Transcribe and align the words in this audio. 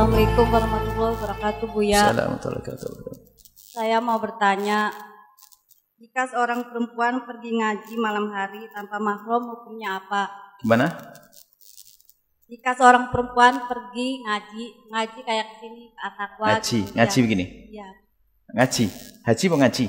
Assalamualaikum 0.00 0.48
warahmatullahi 0.48 1.12
wabarakatuh 1.12 1.66
Bu 1.76 1.80
ya. 1.84 2.08
Assalamualaikum 2.08 2.48
warahmatullahi 2.48 2.72
wabarakatuh. 2.72 3.20
Saya 3.52 3.98
mau 4.00 4.16
bertanya, 4.16 4.78
jika 6.00 6.22
seorang 6.24 6.72
perempuan 6.72 7.28
pergi 7.28 7.60
ngaji 7.60 7.94
malam 8.00 8.32
hari 8.32 8.64
tanpa 8.72 8.96
mahram 8.96 9.52
hukumnya 9.52 10.00
apa? 10.00 10.32
Gimana? 10.64 10.88
Jika 12.48 12.80
seorang 12.80 13.12
perempuan 13.12 13.68
pergi 13.68 14.24
ngaji, 14.24 14.64
ngaji 14.88 15.20
kayak 15.20 15.60
sini 15.60 15.92
ke 15.92 16.00
Atakwa. 16.00 16.48
Ngaji, 16.48 16.78
gitu, 16.80 16.96
ngaji 16.96 17.16
ya. 17.20 17.24
begini. 17.28 17.44
Iya. 17.68 17.88
Ngaji. 18.56 18.84
Haji 19.20 19.44
mau 19.52 19.58
ngaji? 19.60 19.84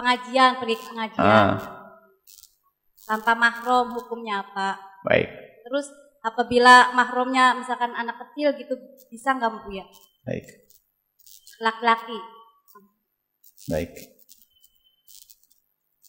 Pengajian, 0.00 0.50
pergi 0.64 0.74
ke 0.80 0.84
pengajian. 0.96 1.20
Ah. 1.20 1.54
Tanpa 3.04 3.36
mahram 3.36 3.92
hukumnya 4.00 4.48
apa? 4.48 4.80
Baik. 5.04 5.28
Terus 5.68 5.92
apabila 6.20 6.92
mahramnya 6.92 7.56
misalkan 7.56 7.96
anak 7.96 8.20
kecil 8.28 8.52
gitu 8.56 8.76
bisa 9.08 9.36
nggak 9.36 9.64
Bu 9.64 9.70
ya? 9.72 9.84
Baik. 10.24 10.46
Laki-laki. 11.60 12.18
Baik. 13.68 13.92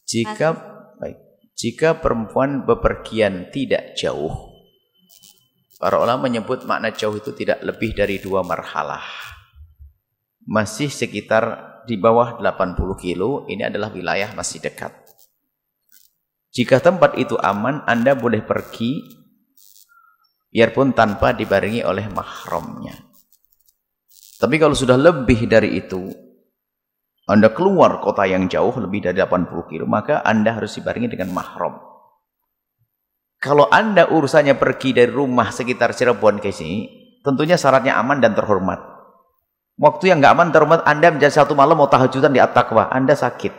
Jika 0.08 0.50
baik, 1.00 1.20
jika 1.56 2.00
perempuan 2.04 2.68
bepergian 2.68 3.48
tidak 3.52 3.96
jauh, 3.96 4.52
para 5.80 6.00
ulama 6.00 6.28
menyebut 6.28 6.68
makna 6.68 6.92
jauh 6.92 7.16
itu 7.16 7.32
tidak 7.32 7.64
lebih 7.64 7.96
dari 7.96 8.20
dua 8.20 8.44
marhalah. 8.44 9.04
Masih 10.44 10.92
sekitar 10.92 11.72
di 11.88 11.96
bawah 11.96 12.38
80 12.44 12.76
kilo, 13.00 13.46
ini 13.48 13.64
adalah 13.64 13.94
wilayah 13.94 14.34
masih 14.36 14.60
dekat. 14.60 14.92
Jika 16.52 16.84
tempat 16.84 17.16
itu 17.16 17.40
aman, 17.40 17.88
Anda 17.88 18.12
boleh 18.12 18.44
pergi 18.44 19.00
biarpun 20.52 20.92
tanpa 20.92 21.32
dibarengi 21.32 21.82
oleh 21.82 22.12
mahramnya. 22.12 22.94
Tapi 24.38 24.56
kalau 24.60 24.76
sudah 24.76 25.00
lebih 25.00 25.48
dari 25.48 25.80
itu, 25.80 26.12
anda 27.32 27.56
keluar 27.56 28.04
kota 28.04 28.28
yang 28.28 28.52
jauh 28.52 28.76
lebih 28.76 29.08
dari 29.08 29.16
80 29.22 29.72
kilo, 29.72 29.86
maka 29.88 30.20
Anda 30.26 30.58
harus 30.58 30.76
dibarengi 30.76 31.08
dengan 31.08 31.32
mahram. 31.32 31.80
Kalau 33.40 33.72
Anda 33.72 34.12
urusannya 34.12 34.60
pergi 34.60 34.92
dari 34.92 35.08
rumah 35.10 35.54
sekitar 35.54 35.96
Cirebon 35.96 36.44
ke 36.44 36.52
sini, 36.52 36.92
tentunya 37.24 37.56
syaratnya 37.56 37.96
aman 37.96 38.20
dan 38.20 38.36
terhormat. 38.36 38.84
Waktu 39.80 40.12
yang 40.12 40.20
nggak 40.20 40.34
aman 40.34 40.50
terhormat, 40.52 40.82
Anda 40.84 41.14
menjadi 41.14 41.42
satu 41.42 41.56
malam 41.56 41.80
mau 41.80 41.88
tahajudan 41.88 42.36
di 42.36 42.44
At-Taqwa, 42.44 42.92
Anda 42.92 43.16
sakit. 43.16 43.54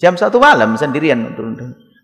Jam 0.00 0.16
satu 0.16 0.40
malam 0.40 0.74
sendirian. 0.74 1.34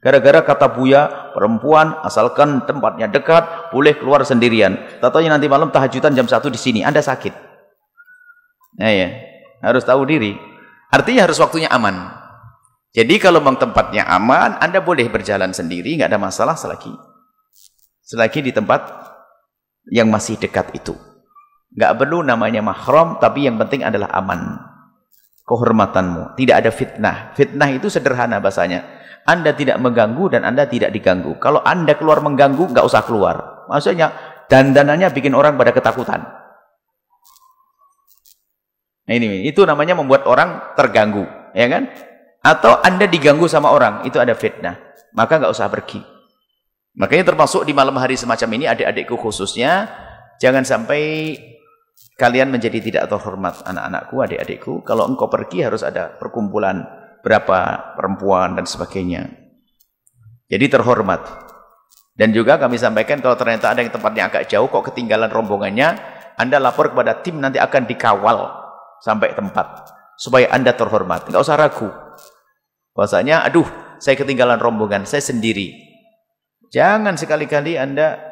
Gara-gara 0.00 0.40
kata 0.40 0.72
Buya, 0.72 1.32
perempuan 1.36 2.00
asalkan 2.00 2.64
tempatnya 2.64 3.04
dekat, 3.08 3.68
boleh 3.68 3.96
keluar 4.00 4.24
sendirian. 4.24 4.80
Tatanya 4.98 5.36
nanti 5.36 5.44
malam 5.44 5.68
tahajudan 5.68 6.16
jam 6.16 6.24
satu 6.24 6.48
di 6.48 6.56
sini, 6.56 6.80
Anda 6.80 7.04
sakit. 7.04 7.34
Nah 8.80 8.92
ya, 8.92 9.08
harus 9.60 9.84
tahu 9.84 10.08
diri. 10.08 10.32
Artinya 10.88 11.28
harus 11.28 11.36
waktunya 11.36 11.68
aman. 11.68 12.16
Jadi 12.96 13.20
kalau 13.20 13.44
memang 13.44 13.60
tempatnya 13.60 14.08
aman, 14.08 14.56
Anda 14.56 14.80
boleh 14.80 15.06
berjalan 15.12 15.52
sendiri, 15.52 16.00
nggak 16.00 16.10
ada 16.10 16.18
masalah 16.18 16.56
selagi 16.56 17.10
selagi 18.10 18.42
di 18.42 18.50
tempat 18.50 18.90
yang 19.94 20.10
masih 20.10 20.34
dekat 20.34 20.74
itu. 20.74 20.98
Nggak 21.70 21.94
perlu 22.02 22.26
namanya 22.26 22.58
mahram, 22.58 23.22
tapi 23.22 23.46
yang 23.46 23.54
penting 23.54 23.86
adalah 23.86 24.10
aman. 24.18 24.58
Kehormatanmu, 25.50 26.38
tidak 26.38 26.62
ada 26.62 26.70
fitnah. 26.70 27.16
Fitnah 27.34 27.74
itu 27.74 27.90
sederhana 27.90 28.38
bahasanya. 28.38 28.86
Anda 29.26 29.50
tidak 29.50 29.82
mengganggu 29.82 30.38
dan 30.38 30.46
Anda 30.46 30.70
tidak 30.70 30.94
diganggu. 30.94 31.42
Kalau 31.42 31.58
Anda 31.66 31.98
keluar 31.98 32.22
mengganggu, 32.22 32.70
nggak 32.70 32.86
usah 32.86 33.02
keluar. 33.02 33.66
Maksudnya 33.66 34.14
dandanannya 34.46 35.10
bikin 35.10 35.34
orang 35.34 35.58
pada 35.58 35.74
ketakutan. 35.74 36.22
Nah 39.10 39.14
ini, 39.18 39.42
itu 39.42 39.66
namanya 39.66 39.98
membuat 39.98 40.22
orang 40.30 40.78
terganggu, 40.78 41.26
ya 41.50 41.66
kan? 41.66 41.90
Atau 42.46 42.78
Anda 42.86 43.10
diganggu 43.10 43.50
sama 43.50 43.74
orang, 43.74 44.06
itu 44.06 44.22
ada 44.22 44.38
fitnah. 44.38 44.78
Maka 45.18 45.42
nggak 45.42 45.50
usah 45.50 45.66
pergi. 45.66 45.98
Makanya 46.94 47.34
termasuk 47.34 47.66
di 47.66 47.74
malam 47.74 47.98
hari 47.98 48.14
semacam 48.14 48.48
ini, 48.54 48.70
adik-adikku 48.70 49.18
khususnya, 49.18 49.90
jangan 50.38 50.62
sampai 50.62 51.34
kalian 52.20 52.52
menjadi 52.52 52.76
tidak 52.84 53.04
terhormat 53.08 53.64
anak-anakku, 53.64 54.20
adik-adikku. 54.20 54.84
Kalau 54.84 55.08
engkau 55.08 55.32
pergi 55.32 55.64
harus 55.64 55.80
ada 55.80 56.12
perkumpulan 56.20 56.84
berapa 57.24 57.58
perempuan 57.96 58.60
dan 58.60 58.68
sebagainya. 58.68 59.24
Jadi 60.52 60.66
terhormat. 60.68 61.48
Dan 62.12 62.36
juga 62.36 62.60
kami 62.60 62.76
sampaikan 62.76 63.24
kalau 63.24 63.40
ternyata 63.40 63.72
ada 63.72 63.80
yang 63.80 63.88
tempatnya 63.88 64.28
agak 64.28 64.44
jauh 64.52 64.68
kok 64.68 64.92
ketinggalan 64.92 65.32
rombongannya, 65.32 65.96
Anda 66.36 66.60
lapor 66.60 66.92
kepada 66.92 67.24
tim 67.24 67.40
nanti 67.40 67.56
akan 67.56 67.88
dikawal 67.88 68.38
sampai 69.00 69.32
tempat 69.32 69.88
supaya 70.20 70.52
Anda 70.52 70.76
terhormat. 70.76 71.32
Enggak 71.32 71.40
usah 71.40 71.56
ragu. 71.56 71.88
Bahasanya, 72.92 73.48
aduh, 73.48 73.64
saya 73.96 74.20
ketinggalan 74.20 74.60
rombongan, 74.60 75.08
saya 75.08 75.24
sendiri. 75.24 75.72
Jangan 76.68 77.16
sekali-kali 77.16 77.80
Anda 77.80 78.29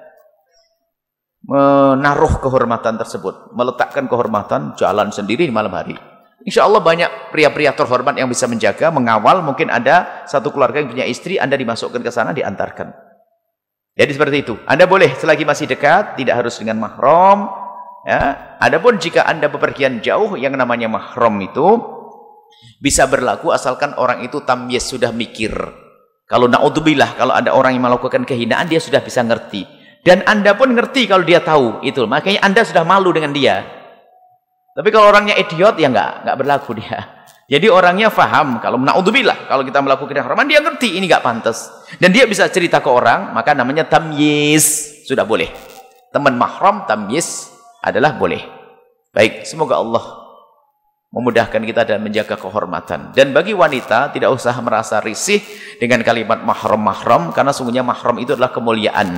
menaruh 1.48 2.44
kehormatan 2.44 3.00
tersebut, 3.00 3.56
meletakkan 3.56 4.04
kehormatan 4.04 4.76
jalan 4.76 5.08
sendiri 5.08 5.48
di 5.48 5.54
malam 5.54 5.72
hari. 5.72 5.96
Insya 6.44 6.68
Allah 6.68 6.84
banyak 6.84 7.32
pria-pria 7.32 7.72
terhormat 7.72 8.14
yang 8.20 8.28
bisa 8.28 8.44
menjaga, 8.44 8.92
mengawal. 8.92 9.40
Mungkin 9.42 9.72
ada 9.72 10.24
satu 10.28 10.52
keluarga 10.52 10.84
yang 10.84 10.92
punya 10.92 11.08
istri, 11.08 11.40
Anda 11.40 11.56
dimasukkan 11.56 12.04
ke 12.04 12.12
sana, 12.12 12.36
diantarkan. 12.36 12.92
Jadi 13.98 14.10
seperti 14.14 14.36
itu. 14.46 14.54
Anda 14.68 14.86
boleh 14.86 15.18
selagi 15.18 15.42
masih 15.42 15.66
dekat, 15.66 16.14
tidak 16.14 16.44
harus 16.44 16.60
dengan 16.60 16.78
mahram. 16.78 17.50
Ya. 18.06 18.54
Adapun 18.62 19.00
jika 19.00 19.26
Anda 19.26 19.50
bepergian 19.50 19.98
jauh, 20.04 20.38
yang 20.38 20.54
namanya 20.54 20.86
mahram 20.86 21.34
itu 21.42 21.80
bisa 22.78 23.10
berlaku 23.10 23.50
asalkan 23.50 23.92
orang 23.98 24.22
itu 24.22 24.38
tamyiz 24.46 24.86
sudah 24.86 25.10
mikir. 25.10 25.52
Kalau 26.28 26.46
naudzubillah, 26.46 27.16
kalau 27.18 27.34
ada 27.34 27.56
orang 27.56 27.74
yang 27.74 27.88
melakukan 27.88 28.22
kehinaan, 28.22 28.68
dia 28.68 28.78
sudah 28.78 29.02
bisa 29.02 29.24
ngerti. 29.24 29.77
Dan 30.08 30.24
Anda 30.24 30.56
pun 30.56 30.72
ngerti 30.72 31.04
kalau 31.04 31.20
dia 31.20 31.44
tahu 31.44 31.84
itu. 31.84 32.08
Makanya 32.08 32.40
Anda 32.40 32.64
sudah 32.64 32.80
malu 32.80 33.12
dengan 33.12 33.36
dia. 33.36 33.60
Tapi 34.72 34.88
kalau 34.88 35.12
orangnya 35.12 35.36
idiot 35.36 35.76
ya 35.76 35.92
enggak, 35.92 36.24
enggak 36.24 36.36
berlaku 36.40 36.80
dia. 36.80 36.98
Jadi 37.52 37.68
orangnya 37.68 38.08
faham 38.08 38.56
kalau 38.56 38.80
naudzubillah 38.80 39.52
kalau 39.52 39.68
kita 39.68 39.84
melakukan 39.84 40.16
keharaman 40.16 40.48
dia 40.48 40.64
ngerti 40.64 40.96
ini 40.96 41.04
enggak 41.04 41.20
pantas. 41.20 41.68
Dan 42.00 42.16
dia 42.16 42.24
bisa 42.24 42.48
cerita 42.48 42.80
ke 42.80 42.88
orang, 42.88 43.36
maka 43.36 43.52
namanya 43.52 43.84
tamyiz. 43.84 44.96
Sudah 45.04 45.28
boleh. 45.28 45.52
Teman 46.08 46.40
mahram 46.40 46.88
tamyiz 46.88 47.52
adalah 47.84 48.16
boleh. 48.16 48.40
Baik, 49.12 49.44
semoga 49.44 49.76
Allah 49.76 50.28
memudahkan 51.08 51.60
kita 51.64 51.88
dan 51.88 52.04
menjaga 52.04 52.36
kehormatan. 52.36 53.12
Dan 53.16 53.32
bagi 53.32 53.56
wanita 53.56 54.12
tidak 54.12 54.32
usah 54.32 54.56
merasa 54.60 55.00
risih 55.00 55.40
dengan 55.80 56.04
kalimat 56.04 56.40
mahram-mahram 56.44 57.32
karena 57.32 57.52
sungguhnya 57.52 57.84
mahram 57.84 58.20
itu 58.20 58.36
adalah 58.36 58.52
kemuliaan. 58.52 59.08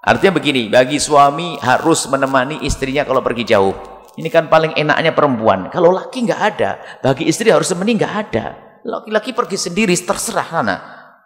Artinya 0.00 0.40
begini, 0.40 0.72
bagi 0.72 0.96
suami 0.96 1.60
harus 1.60 2.08
menemani 2.08 2.64
istrinya 2.64 3.04
kalau 3.04 3.20
pergi 3.20 3.44
jauh. 3.44 3.76
Ini 4.16 4.32
kan 4.32 4.48
paling 4.48 4.72
enaknya 4.72 5.12
perempuan. 5.12 5.68
Kalau 5.68 5.92
laki 5.92 6.24
nggak 6.24 6.40
ada, 6.40 6.70
bagi 7.04 7.28
istri 7.28 7.52
harus 7.52 7.68
temani 7.68 8.00
nggak 8.00 8.14
ada. 8.16 8.44
Laki-laki 8.80 9.36
pergi 9.36 9.60
sendiri 9.60 9.92
terserah 9.92 10.48
sana. 10.48 10.76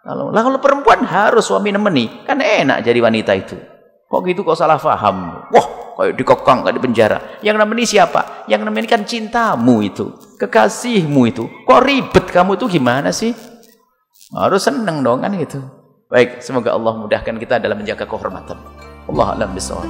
Kalau 0.03 0.29
kalau 0.29 0.59
perempuan 0.59 1.01
harus 1.07 1.47
suami 1.47 1.71
nemeni, 1.71 2.27
kan 2.27 2.37
enak 2.37 2.83
jadi 2.83 2.99
wanita 2.99 3.31
itu. 3.33 3.57
Kok 4.05 4.21
gitu 4.27 4.45
kok 4.45 4.59
salah 4.59 4.77
paham? 4.77 5.49
Wah, 5.49 5.67
kayak 5.97 6.13
dikokang, 6.19 6.61
kayak 6.61 6.75
di 6.77 6.81
penjara. 6.83 7.17
Yang 7.41 7.55
nemeni 7.57 7.83
siapa? 7.89 8.45
Yang 8.45 8.61
nemeni 8.69 8.87
kan 8.91 9.01
cintamu 9.01 9.81
itu, 9.81 10.13
kekasihmu 10.37 11.21
itu. 11.31 11.47
Kok 11.63 11.81
ribet 11.81 12.27
kamu 12.29 12.59
itu 12.59 12.79
gimana 12.79 13.09
sih? 13.09 13.33
Harus 14.35 14.67
seneng 14.67 15.01
dong 15.01 15.23
kan 15.25 15.33
gitu. 15.39 15.63
Baik, 16.05 16.37
semoga 16.37 16.69
Allah 16.69 16.93
mudahkan 17.01 17.33
kita 17.41 17.57
dalam 17.57 17.81
menjaga 17.81 18.05
kehormatan. 18.05 18.61
Allah 19.09 19.27
alam 19.33 19.49
bisawab. 19.57 19.89